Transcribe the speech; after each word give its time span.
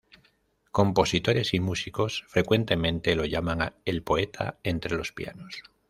Compositores 0.71 1.53
y 1.53 1.59
músicos 1.59 2.25
frecuentemente 2.27 3.15
lo 3.15 3.23
llaman 3.23 3.75
el 3.85 4.01
poeta 4.01 4.57
entre 4.63 4.97
los 4.97 5.11
pianos. 5.11 5.61